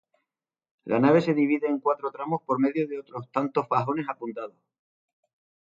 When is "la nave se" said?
0.83-1.35